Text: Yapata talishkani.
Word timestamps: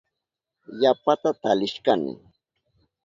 Yapata 0.81 1.29
talishkani. 1.41 2.13